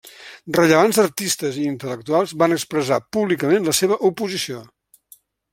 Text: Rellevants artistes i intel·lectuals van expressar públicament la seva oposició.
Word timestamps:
Rellevants 0.57 0.99
artistes 1.03 1.59
i 1.63 1.67
intel·lectuals 1.73 2.35
van 2.45 2.57
expressar 2.57 3.01
públicament 3.19 3.71
la 3.71 3.77
seva 3.83 4.03
oposició. 4.11 4.65